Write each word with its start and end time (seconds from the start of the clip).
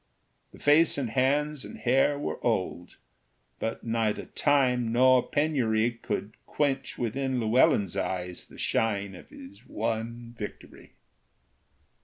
The 0.51 0.57
face 0.57 0.97
and 0.97 1.11
hands 1.11 1.63
and 1.63 1.77
hair 1.77 2.17
were 2.17 2.43
old, 2.43 2.97
But 3.59 3.83
neither 3.83 4.25
time 4.25 4.91
nor 4.91 5.21
penury 5.21 5.91
Could 5.91 6.33
quench 6.47 6.97
within 6.97 7.39
Llewellyn's 7.39 7.95
eyes 7.95 8.47
The 8.47 8.57
shine 8.57 9.13
of 9.13 9.29
his 9.29 9.59
one 9.59 10.33
victory. 10.35 10.93